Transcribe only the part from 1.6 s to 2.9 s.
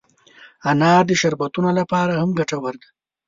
لپاره هم ګټور دی.